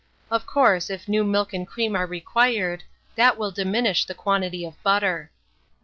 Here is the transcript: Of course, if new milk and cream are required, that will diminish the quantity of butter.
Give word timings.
Of 0.31 0.47
course, 0.47 0.89
if 0.89 1.07
new 1.07 1.23
milk 1.23 1.53
and 1.53 1.67
cream 1.67 1.95
are 1.95 2.07
required, 2.07 2.81
that 3.15 3.37
will 3.37 3.51
diminish 3.51 4.03
the 4.03 4.15
quantity 4.15 4.65
of 4.65 4.73
butter. 4.81 5.29